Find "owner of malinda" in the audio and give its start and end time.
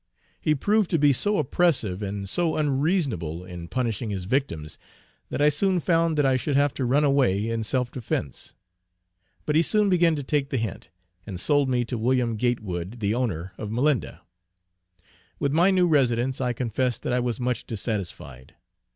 13.13-14.21